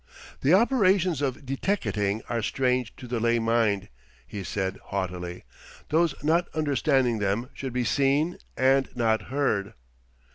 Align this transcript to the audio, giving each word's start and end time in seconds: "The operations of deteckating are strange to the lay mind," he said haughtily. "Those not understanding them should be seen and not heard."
"The 0.39 0.55
operations 0.55 1.21
of 1.21 1.45
deteckating 1.45 2.23
are 2.27 2.41
strange 2.41 2.95
to 2.95 3.07
the 3.07 3.19
lay 3.19 3.37
mind," 3.37 3.87
he 4.25 4.43
said 4.43 4.77
haughtily. 4.85 5.43
"Those 5.89 6.15
not 6.23 6.47
understanding 6.55 7.19
them 7.19 7.51
should 7.53 7.71
be 7.73 7.83
seen 7.83 8.39
and 8.57 8.89
not 8.95 9.21
heard." 9.25 9.75